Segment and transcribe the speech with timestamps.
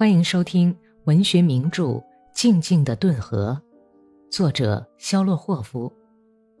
[0.00, 0.74] 欢迎收听
[1.04, 1.82] 文学名著
[2.32, 3.60] 《静静的顿河》，
[4.34, 5.92] 作者肖洛霍夫，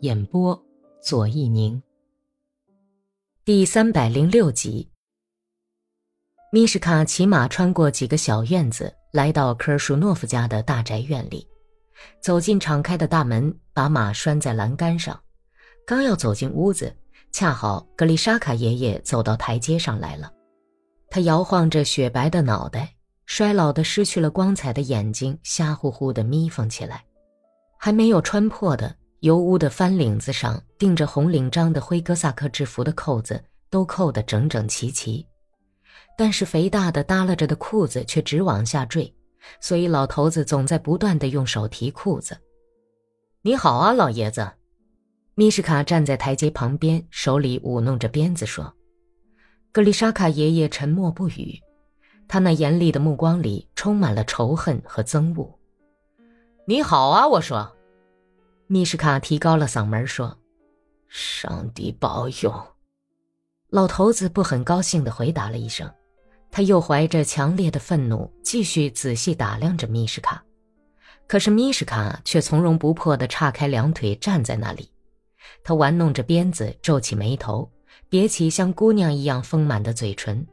[0.00, 0.62] 演播
[1.02, 1.82] 左一宁。
[3.42, 4.90] 第三百零六集。
[6.52, 11.48] 米什卡骑马穿过几个小院子，来到科尔舒诺夫家的大宅院里，
[12.20, 15.18] 走进敞开的大门，把马拴在栏杆上。
[15.86, 16.94] 刚要走进屋子，
[17.32, 20.30] 恰好格丽莎卡爷爷走到台阶上来了。
[21.08, 22.96] 他摇晃着雪白的脑袋，
[23.30, 27.04] 衰老的失去了光彩的眼睛瞎乎乎的眯缝起来，
[27.78, 35.24] 还没有穿破的油污的翻领子上钉着红领章的灰哥萨克制服的扣子都扣得整整齐齐，
[36.18, 39.14] 但是肥大的耷拉着的裤子却直往下坠，
[39.60, 42.36] 所以老头子总在不断的用手提裤子。
[43.42, 44.50] 你好啊，老爷子。
[45.36, 48.74] 米什卡站在台阶旁边，手里舞弄着鞭子说。
[49.70, 51.60] 格丽莎卡爷爷沉默不语，
[52.32, 55.58] 他那严厉的目光里充满了仇恨和憎恶。
[56.64, 57.76] 你好啊，我说。
[58.68, 60.38] 米什卡提高了嗓门说
[61.10, 62.54] ：“上帝保佑。”
[63.70, 65.92] 老头子不很高兴地回答了一声，
[66.52, 70.40] 他又怀着强烈的愤怒，继续仔细打量着米什卡。
[71.26, 74.88] 可是米什卡却从容不迫地岔开两腿站在那里，
[75.64, 77.68] 他玩弄着鞭子，皱起眉头。
[78.08, 80.46] 别起像姑娘一样丰满的嘴唇。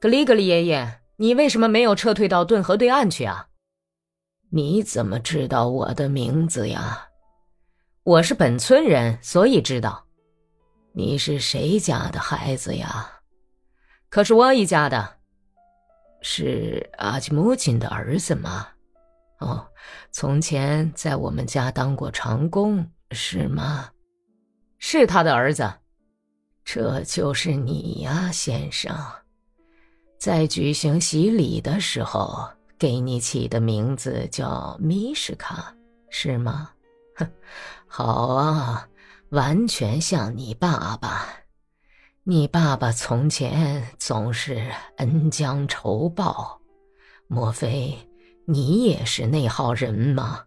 [0.00, 3.48] 格里格里爷爷，你为什么没有撤退到顿河对岸去啊？
[4.50, 7.08] 你怎么知道我的名字呀？
[8.04, 10.06] 我是本村人，所以知道。
[10.92, 13.10] 你是谁家的孩子呀？
[14.08, 15.16] 可是我一家的。
[16.22, 18.68] 是阿基母亲的儿子吗？
[19.40, 19.66] 哦，
[20.12, 23.90] 从前在我们家当过长工，是吗？
[24.78, 25.68] 是他的儿子。
[26.64, 28.96] 这就是你呀，先生，
[30.18, 35.72] 在举行洗礼的时候给你起的名字叫米什卡，
[36.10, 36.70] 是吗？
[37.14, 37.30] 哼，
[37.86, 38.88] 好啊，
[39.30, 41.28] 完全像你爸爸。
[42.24, 46.60] 你爸爸从前总是恩将仇报，
[47.28, 47.96] 莫非
[48.44, 50.44] 你也是那号人吗？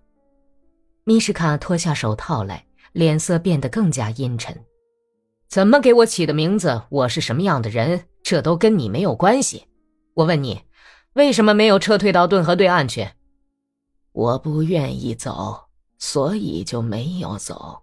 [1.05, 4.55] 米什卡脱下手套来，脸色变得更加阴沉。
[5.47, 6.83] 怎么给我起的名字？
[6.89, 8.03] 我是什么样的人？
[8.23, 9.67] 这都跟你没有关系。
[10.13, 10.61] 我问你，
[11.13, 13.07] 为什么没有撤退到顿河对岸去？
[14.11, 15.59] 我不愿意走，
[15.97, 17.79] 所以就没有走。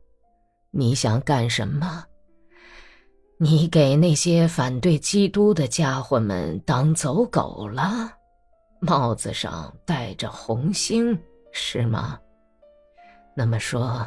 [0.70, 2.04] 你想干什么？
[3.38, 8.10] 你给那些反对基督的家伙们当走狗了？
[8.80, 11.18] 帽子上戴着红星
[11.52, 12.18] 是吗？
[13.34, 14.06] 那么说。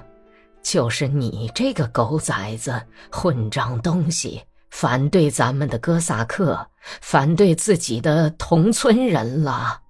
[0.63, 2.79] 就是你这个狗崽子、
[3.11, 4.39] 混账东西，
[4.71, 6.67] 反对咱们的哥萨克，
[7.01, 9.81] 反对自己的同村人了。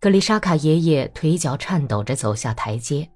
[0.00, 3.08] 格丽莎卡爷爷腿脚颤抖着走下台阶。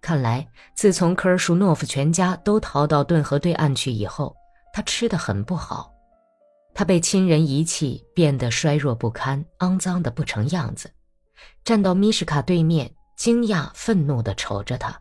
[0.00, 4.34] 看来，自从科尔舒诺夫全家都逃到顿河对岸去以后，
[4.72, 5.92] 他吃得很不好。
[6.74, 10.90] 他被亲人遗弃，变得衰弱不堪，肮脏的不成样子。
[11.64, 15.00] 站到米什卡对面，惊讶、愤怒地瞅着他。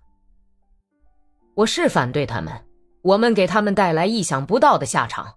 [1.56, 2.54] 我是反对他们，
[3.06, 5.36] 我们给他们带来意想不到的下场。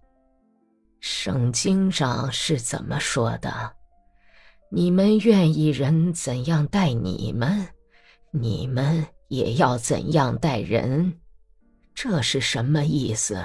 [1.00, 3.72] 圣经上是怎么说的？
[4.70, 7.68] 你们愿意人怎样待你们，
[8.30, 11.20] 你们也要怎样待人。
[11.94, 13.38] 这是什么意思？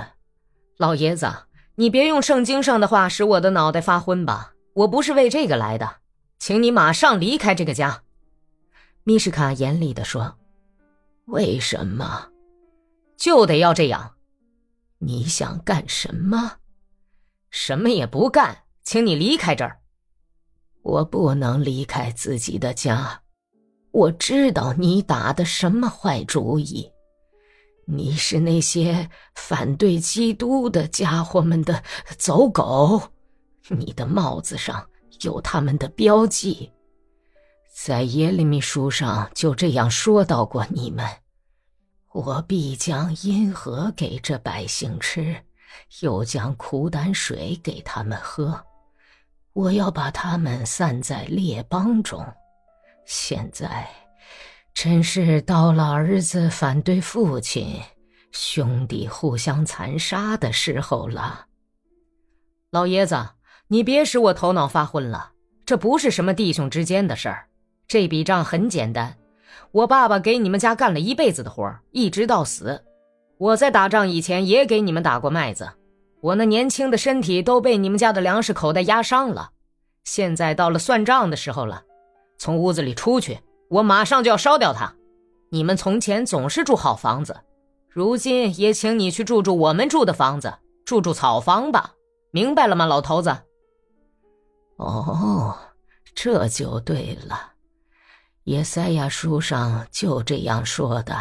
[0.78, 1.29] 老爷子，
[1.75, 4.53] 你别用圣经上的话使我的脑袋发昏吧！
[4.73, 5.97] 我不是为这个来的，
[6.39, 8.03] 请你马上离开这个家。
[9.03, 10.38] 米什卡严厉地说
[11.28, 12.29] ：“为什么？”
[13.16, 14.12] 就得要这样，
[15.06, 16.53] 你想干什么？
[17.50, 19.80] 什么也不干，请你离开这儿。
[20.81, 23.22] 我不能离开自己的家。
[23.92, 26.90] 我知道你打的什么坏主意。
[27.86, 31.84] 你是那些反对基督的家伙们的
[32.18, 33.02] 走狗。
[33.69, 34.90] 你的帽子上
[35.22, 36.72] 有他们的标记，
[37.75, 41.06] 在耶利米书上就这样说到过你们。
[42.13, 45.36] 我必将阴河给这百姓吃，
[46.01, 48.63] 又将苦胆水给他们喝。
[49.54, 52.24] 我要把他们散在列邦中。
[53.06, 53.89] 现在，
[54.74, 57.81] 真是到了儿子反对父亲、
[58.31, 61.48] 兄弟互相残杀的时候了。
[62.69, 63.30] 老爷子，
[63.68, 65.31] 你别使我头脑发昏了。
[65.65, 67.48] 这不是什么弟兄之间的事儿，
[67.88, 69.18] 这笔账很简单。
[69.71, 72.83] 我爸爸给你们家干了一辈子的活一直到死。
[73.38, 75.69] 我在打仗以前也给你们打过麦子，
[76.21, 79.51] 我那年轻的身体都被你们家的粮食口袋压伤了。
[80.03, 81.83] 现在到了算账的时候了，
[82.38, 83.39] 从屋子里出去，
[83.69, 84.94] 我马上就要烧掉它。
[85.50, 87.35] 你们从前总是住好房子，
[87.89, 90.53] 如今也请你去住住我们住的房子，
[90.85, 91.94] 住住草房吧，
[92.31, 93.35] 明白了吗，老头子？
[94.77, 95.55] 哦，
[96.15, 97.52] 这就对了，
[98.45, 101.16] 耶赛亚书上就这样说的，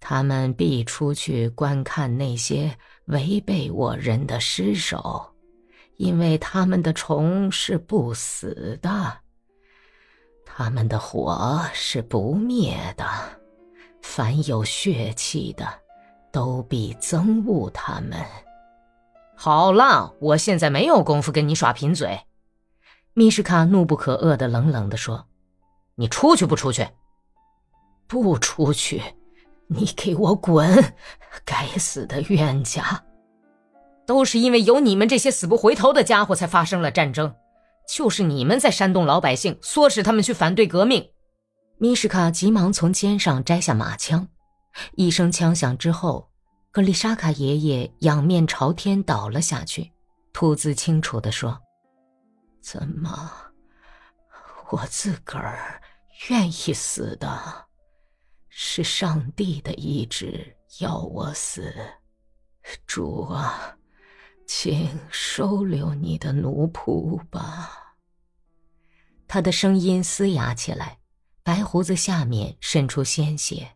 [0.00, 2.76] 他们必出去观看那些
[3.06, 5.32] 违背我人的尸首。
[5.96, 9.20] 因为他们的虫是不死的，
[10.44, 13.06] 他们的火是不灭的，
[14.02, 15.66] 凡有血气的，
[16.30, 18.22] 都必憎恶他们。
[19.34, 22.20] 好了，我现在没有功夫跟你耍贫嘴。”
[23.14, 25.26] 米什卡怒不可遏的冷冷的说
[25.96, 26.86] ，“你出去不出去？
[28.06, 29.02] 不出去，
[29.66, 30.94] 你给我滚！
[31.44, 33.04] 该死的冤家！”
[34.06, 37.34] 都是因为有你们这些死不回头的家伙才发生了战争，
[37.88, 41.10] 就是你们在煽动老百姓，唆使他们去反对革命。
[41.78, 44.28] 米什卡急忙从肩上摘下马枪，
[44.92, 46.30] 一声枪响之后，
[46.70, 49.90] 格丽莎卡爷爷仰面朝天倒了下去，
[50.32, 51.60] 吐字清楚地说
[52.62, 53.32] ：“怎么，
[54.70, 55.82] 我自个儿
[56.28, 57.66] 愿意死的，
[58.48, 61.74] 是上帝的意志要我死，
[62.86, 63.76] 主啊！”
[64.48, 67.96] 请收留你的奴仆吧。
[69.26, 71.00] 他的声音嘶哑起来，
[71.42, 73.72] 白胡子下面渗出鲜血。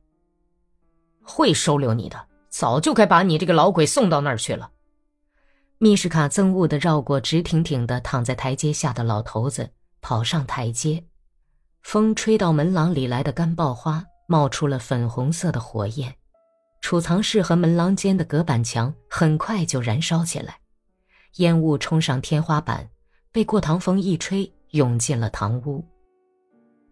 [1.23, 4.71] 会收留你的，早就该把你这个老鬼送到那儿去了。
[5.79, 11.05] 密什卡憎恶的绕过直挺挺的躺在台阶下的老头子，跑上台阶。
[11.83, 16.15] 风吹到门廊里来的干爆花，冒出了粉红色的火焰。
[16.81, 20.59] 储藏室和门廊间的隔板墙很快就燃烧起来，
[21.37, 22.89] 烟雾冲上天花板，
[23.33, 25.85] 被过堂风一吹，涌进了堂屋。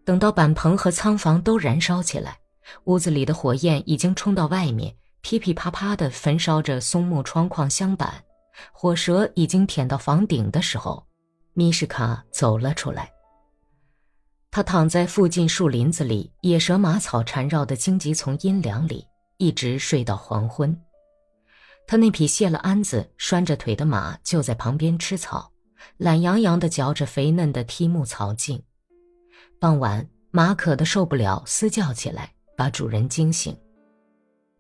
[0.05, 2.39] 等到板棚和仓房都燃烧起来，
[2.85, 8.25] 屋子里的火焰已经冲到外面，噼噼啪啪地焚烧着松木窗框、箱板，
[8.73, 11.07] 火舌已经舔到房顶的时候，
[11.55, 13.11] 米什卡走了出来。
[14.51, 19.07] 他躺在附近树林子里野蛇马草缠绕的荆棘丛阴凉里。
[19.41, 20.77] 一直睡到黄昏，
[21.87, 25.53] 他那匹卸了鞍子、拴着腿的马就在旁边吃草，
[25.97, 28.61] 懒洋洋地嚼着肥嫩的梯木草茎。
[29.61, 33.57] 傍晚，马渴得受不了，嘶叫起来，把主人惊醒。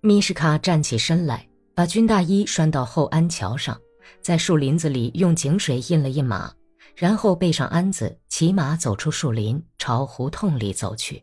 [0.00, 3.76] 米什卡站起身来，把军大衣拴到后鞍桥上，
[4.22, 6.54] 在树林子里用井水印了印马，
[6.98, 11.22] 然后背上鞍子，骑马走出树林，朝胡同里走去。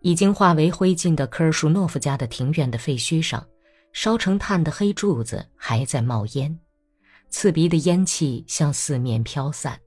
[0.00, 3.46] 已经化为灰烬的科尔舒诺夫家的庭院的废墟上，
[3.92, 6.58] 烧成炭的黑柱子还在冒烟，
[7.30, 9.80] 刺鼻的烟气向四面飘散。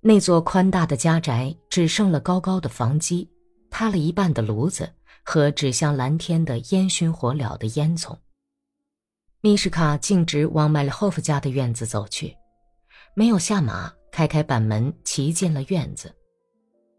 [0.00, 3.28] 那座宽大的家宅只剩了高高的房基，
[3.68, 4.90] 塌了一半的炉子
[5.22, 8.16] 和指向蓝天的烟熏火燎的烟囱。
[9.42, 12.34] 米什卡径直往麦列霍夫家的院子走去，
[13.14, 16.14] 没有下马，开开板门，骑进了院子。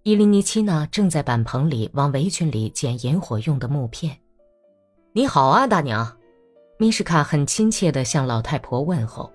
[0.04, 4.18] 伊琳尼奇娜正在板棚里往围裙里捡引火用的木片。
[5.14, 6.18] 你好啊，大娘。
[6.78, 9.32] 米什卡很亲切地向老太婆问候，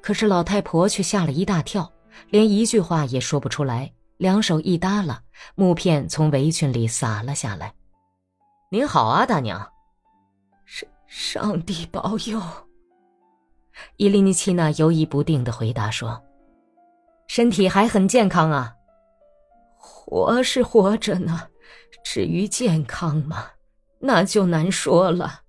[0.00, 1.90] 可是老太婆却吓了一大跳，
[2.30, 5.20] 连一句话也说不出来，两手一耷拉，
[5.56, 7.74] 木片从围裙里洒了下来。
[8.70, 9.60] 您好啊，大娘。
[10.64, 12.40] 上上帝保佑。
[13.96, 16.22] 伊利尼奇娜犹疑不定地回答说
[17.28, 18.74] ：“身体还很健康啊。”
[19.76, 21.48] 活是活着呢，
[22.04, 23.52] 至于健康吗？
[24.00, 25.42] 那就难说了。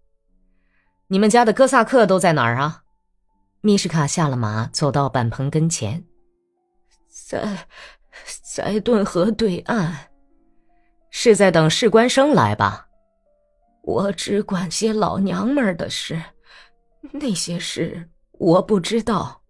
[1.08, 2.84] 你们家的哥萨克都在哪儿啊？
[3.62, 6.06] 米什卡下了马，走到板棚跟前，
[7.10, 7.68] 在
[8.44, 9.94] 在顿河对岸，
[11.10, 12.88] 是在等士官生来吧？
[13.84, 16.22] 我只管些老娘们的事，
[17.12, 19.42] 那些事我不知道。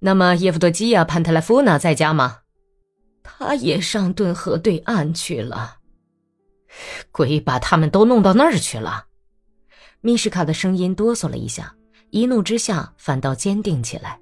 [0.00, 2.40] 那么叶夫多基亚·潘特莱夫娜在家吗？
[3.22, 5.78] 他也上顿河对岸去了，
[7.10, 9.06] 鬼把他们都弄到那儿去了。
[10.00, 11.74] 米什卡的声音哆嗦了一下，
[12.10, 14.20] 一怒之下反倒坚定起来。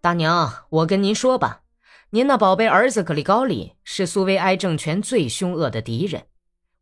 [0.00, 1.62] 大娘，我跟您说吧，
[2.10, 6.24] 您那宝贝儿子格里高利是苏维埃政权最凶恶的敌人，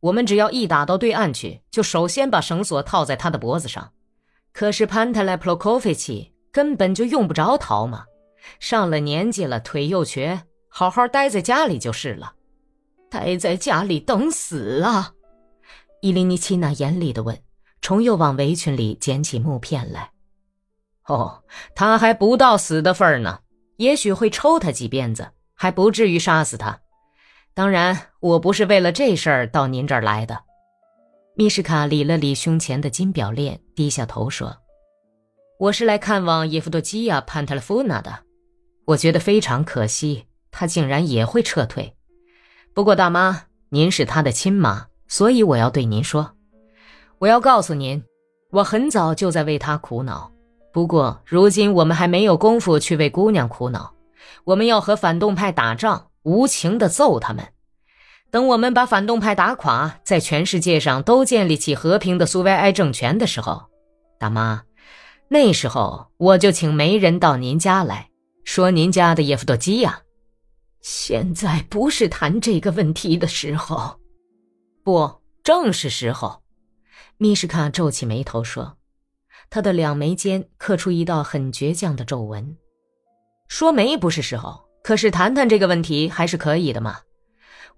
[0.00, 3.92] 我们只要一打到对岸去，就首先把绳索套在他的脖子上。
[4.52, 8.04] 可是潘特莱普洛科菲奇根本就用不着逃嘛，
[8.58, 10.42] 上了年纪了，腿又瘸。
[10.72, 12.34] 好好待在家里就是了，
[13.10, 15.12] 待在家里等死啊！
[16.00, 17.36] 伊琳尼奇娜严厉的问，
[17.80, 20.12] 重又往围裙里捡起木片来。
[21.06, 21.42] 哦，
[21.74, 23.40] 他还不到死的份儿呢，
[23.78, 26.80] 也许会抽他几鞭子，还不至于杀死他。
[27.52, 30.40] 当然，我不是为了这事儿到您这儿来的。
[31.36, 34.58] 米什卡理了理胸前的金表链，低下头说
[35.58, 38.18] ：“我是来看望叶夫多基亚·潘特勒夫娜的。
[38.84, 41.94] 我觉得非常可惜，她竟然也会撤退。
[42.74, 46.32] 不过，大妈，您是她的亲妈，所以我要对您说，
[47.18, 48.02] 我要告诉您，
[48.50, 50.32] 我很早就在为她苦恼。
[50.72, 53.94] 不过，如今我们还没有功夫去为姑娘苦恼，
[54.44, 57.46] 我们要和反动派打仗，无情的揍他们。”
[58.30, 63.64] 等我们把反动派打垮，在全世界上都建立起和平的苏维埃政权的时候，
[64.18, 64.62] 大妈，
[65.28, 68.08] 那时候我就请媒人到您家来
[68.44, 70.02] 说您家的叶夫多基亚。
[70.80, 73.98] 现在不是谈这个问题的时候，
[74.82, 76.40] 不，正是时候。
[77.18, 78.78] 米什卡皱起眉头说，
[79.50, 82.56] 他的两眉间刻出一道很倔强的皱纹。
[83.48, 87.00] 说没不是时候，可是谈谈这个问题还是可以的嘛。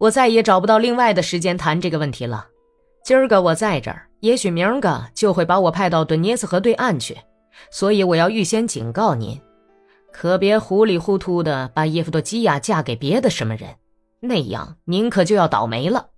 [0.02, 2.48] 我再也找不到另外的时间谈这个问题了。
[3.04, 7.16] 今儿个我在这儿，也许明儿个就会把我派到顿涅茨河对岸去，
[7.70, 9.40] 所以我要预先警告您，
[10.12, 13.76] 可别糊里糊涂的把叶夫多基亚嫁给别的什么人，
[14.18, 16.08] 那样您可就要倒霉了。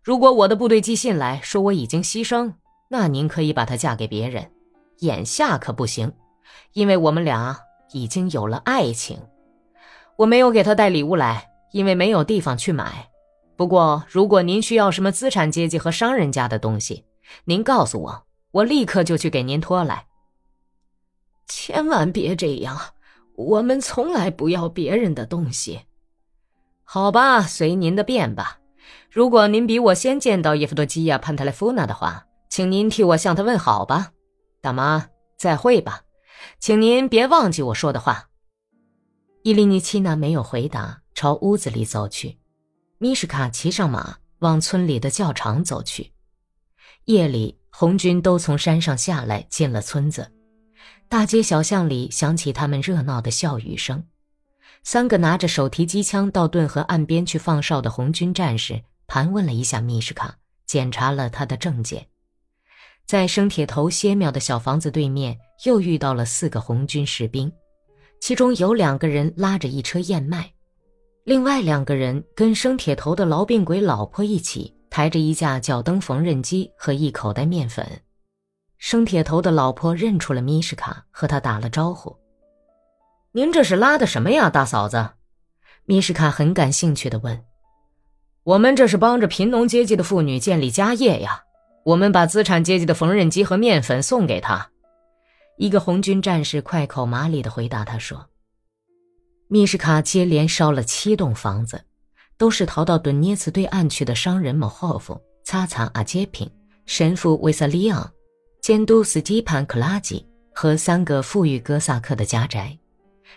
[0.00, 2.52] 如果我的部队寄信来说我已经牺牲，
[2.88, 4.48] 那您可以把她嫁给别人，
[4.98, 6.12] 眼下可不行，
[6.72, 7.58] 因为我们俩
[7.90, 9.18] 已经有了爱情。
[10.14, 11.47] 我没有给她带礼物来。
[11.72, 13.10] 因为没有地方去买，
[13.56, 17.04] 不过如果您需要什么资产阶级和商人家的东西，
[17.44, 20.06] 您告诉我，我立刻就去给您拖来。
[21.46, 22.78] 千万别这样，
[23.34, 25.80] 我们从来不要别人的东西。
[26.84, 28.58] 好吧，随您的便吧。
[29.10, 34.12] 如果您比我先见到叶夫多基亚·潘特莱夫娜的话，请您替我向她问好吧。
[34.60, 36.02] 大妈，再会吧，
[36.58, 38.28] 请您别忘记我说的话。
[39.42, 41.00] 伊利尼奇娜没有回答。
[41.18, 42.38] 朝屋子里走去，
[42.98, 46.12] 米什卡骑上马往村里的教场走去。
[47.06, 50.30] 夜里，红军都从山上下来，进了村子。
[51.08, 54.04] 大街小巷里响起他们热闹的笑语声。
[54.84, 62.06] 三个拿着手提机枪到顿河岸边去放哨的红军战士盘问了一下米什卡，检查了他的证件。
[63.06, 67.50] 在生铁头歇庙的小房子对面，又遇到了四个红军士兵，
[68.20, 70.52] 其中有两个人拉着一车燕麦。
[71.28, 77.86] 另外两个人跟生铁头的痨病鬼老婆一起抬着一架脚蹬缝纫机和一口袋面粉。
[78.78, 82.16] 生铁头的老婆认出了米什卡，和他打了招呼
[83.32, 85.06] ：“您这是拉的什么呀，大嫂子？”
[85.84, 87.44] 米什卡很感兴趣地问
[88.44, 91.42] ：“我们这是帮着贫农阶级的妇女建立家业呀，
[91.84, 94.70] 我们把资产阶级的缝纫机和面粉送给他。”
[95.58, 98.30] 一个红军战士快口麻利地回答他说。
[99.50, 101.82] 米什卡接连烧了七栋房子，
[102.36, 106.50] 都是逃到顿涅茨对岸去的商人们霍夫、擦擦阿杰平、
[106.84, 108.12] 神父维萨利昂、
[108.60, 112.78] 监督斯基潘克拉吉和三个富裕哥萨克的家宅。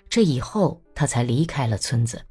[0.09, 2.21] 这以后，他才离开了村子。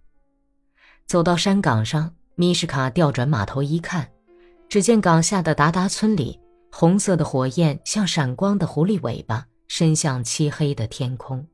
[1.07, 4.11] 走到山岗上，米什卡调转马头一看，
[4.69, 6.39] 只见岗下的达达村里，
[6.71, 11.47] 红色的火焰像闪光的狐狸尾巴，伸向漆黑的天空。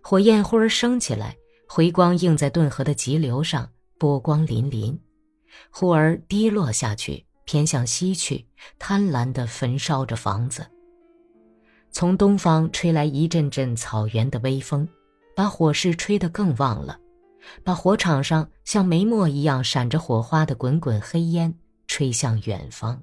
[0.00, 1.36] 火焰忽而升起来，
[1.68, 4.98] 回光映在顿河的急流上，波光粼粼；
[5.70, 8.46] 忽而低落下去，偏向西去，
[8.78, 10.66] 贪婪地焚烧着房子。
[11.90, 14.88] 从东方吹来一阵阵草原的微风，
[15.36, 16.98] 把火势吹得更旺了，
[17.62, 21.54] 把火场上像煤墨一样闪着火花的滚滚黑烟
[21.86, 23.02] 吹向远方。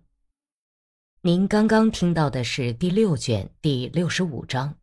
[1.21, 4.75] 您刚刚听到的是第六卷第六十五章。